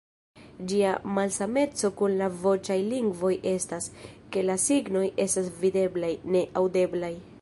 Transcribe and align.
Ĝia 0.69 0.91
malsameco 1.17 1.91
kun 1.99 2.15
la 2.21 2.29
voĉaj 2.45 2.77
lingvoj 2.93 3.31
estas, 3.53 3.91
ke 4.37 4.47
la 4.51 4.57
signoj 4.65 5.05
estas 5.27 5.53
videblaj, 5.61 6.11
ne 6.37 6.43
aŭdeblaj. 6.63 7.13